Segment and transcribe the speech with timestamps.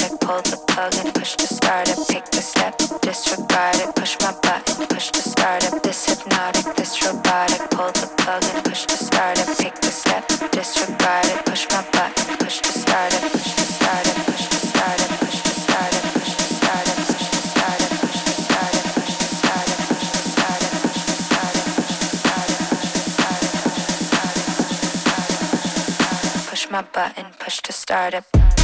[0.00, 1.98] started, pulled the plug and push to start it.
[2.08, 5.82] Take the step, disregard it, push my button, push to start it.
[5.82, 9.46] This hypnotic, this robotic, Pull the plug and push to start it.
[9.58, 14.06] Take the step, disregard it, push my button, push to start it, push to start
[14.06, 17.36] it, push to start it, push to start it, push to start it, push to
[17.44, 20.60] start it, push to start it, push to start it, push to start it, push
[20.60, 21.88] to start it, push to start it, push
[22.30, 24.06] to start it, push to
[24.64, 24.66] start
[25.20, 28.59] it, push my button, push to start it.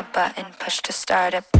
[0.00, 1.59] my button, push to start it.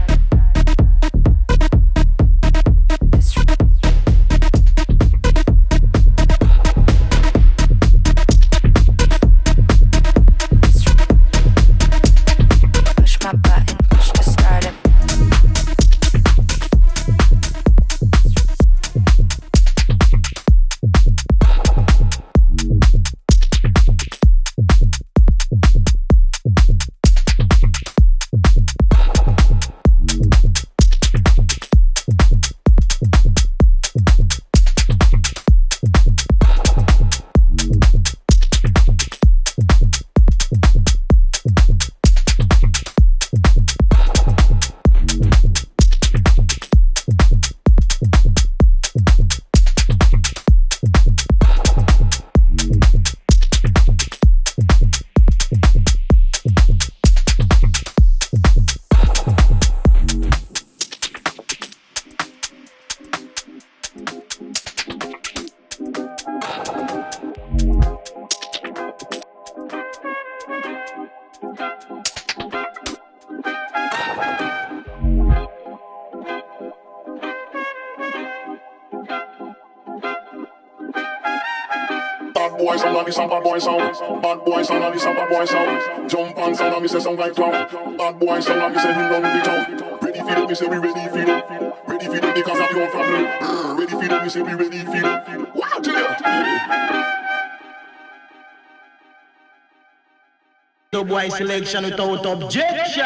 [82.61, 84.21] boy sound, and this a bad boys sound.
[84.21, 86.09] Bad boy sound, and this a bad boy sound.
[86.09, 87.97] Jump on sound, and me say sound like clown.
[87.97, 89.99] Bad boys, sound, and me say he run the town.
[90.01, 91.73] Ready for them, me say we ready for them.
[91.87, 93.23] Ready for them because of your family.
[93.79, 95.51] Ready for them, me say we ready for them.
[95.55, 97.20] Wow, to.
[101.03, 103.05] Boy selection without objection.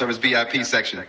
[0.00, 1.04] service VIP section.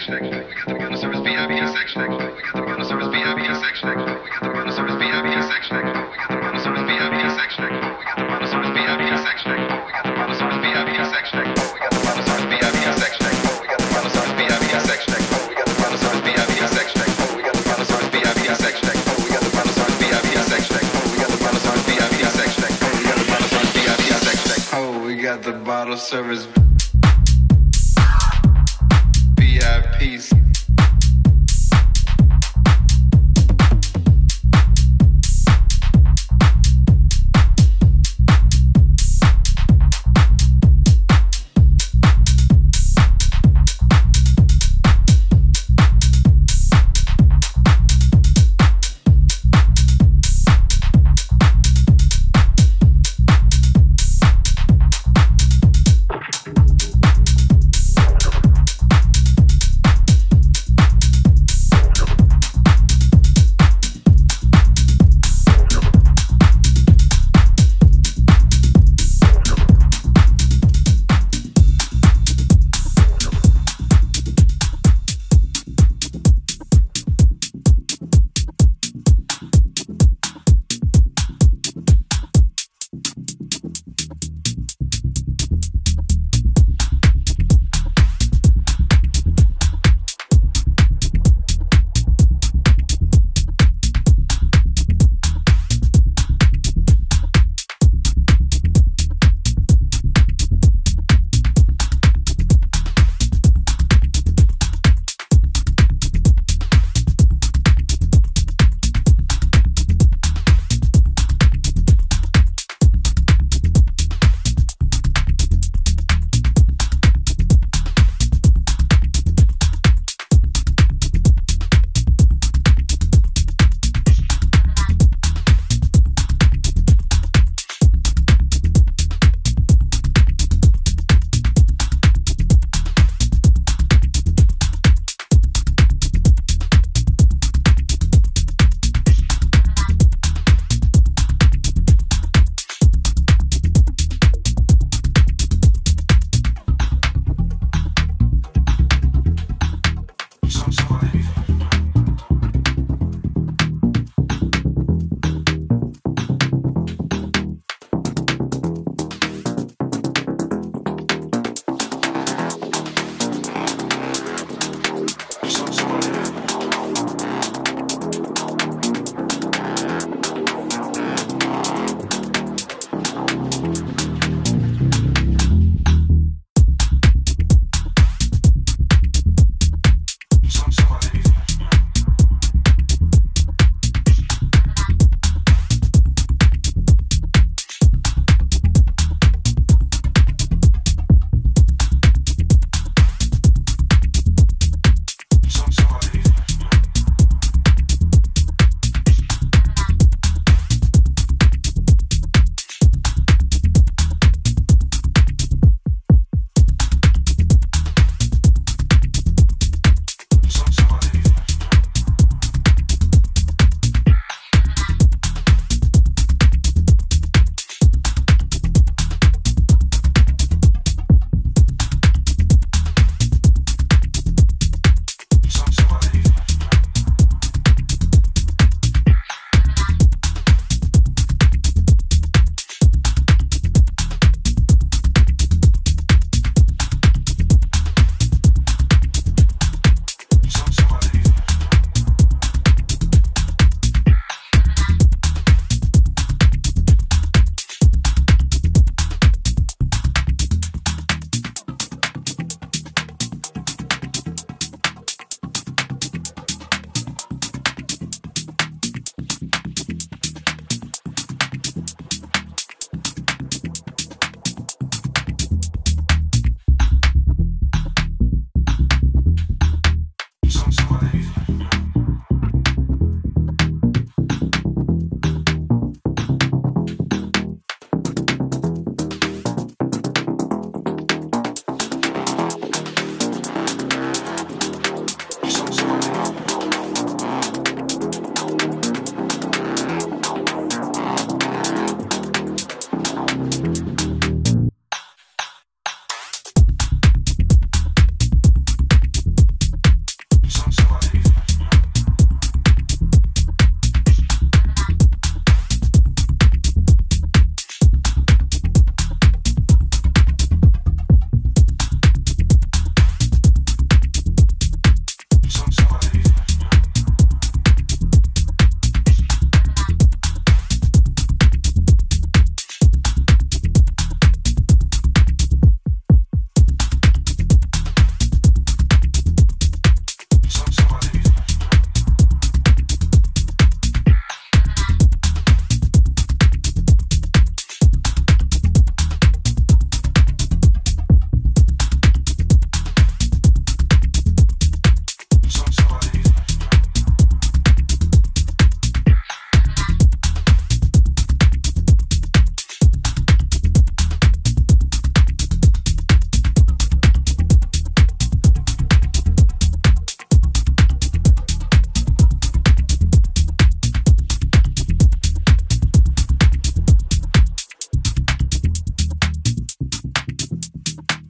[0.00, 1.10] We got the
[24.72, 26.59] Oh, we got the bottle service.